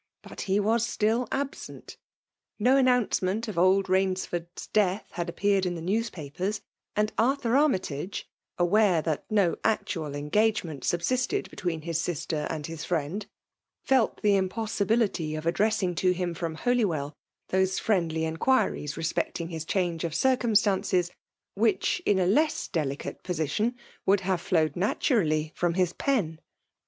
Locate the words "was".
0.59-0.83